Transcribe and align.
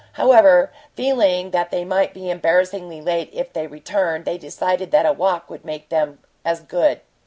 However, 0.13 0.71
feeling 0.95 1.51
that 1.51 1.69
they 1.69 1.85
might 1.85 2.11
be 2.11 2.31
embarrassingly 2.31 3.01
late 3.01 3.29
if 3.31 3.53
they 3.53 3.67
returned, 3.67 4.25
they 4.25 4.39
decided 4.39 4.89
that 4.89 5.05
a 5.05 5.13
walk 5.13 5.47
would 5.47 5.63
make 5.63 5.89
them 5.89 6.17
as 6.43 6.59
good. 6.59 7.01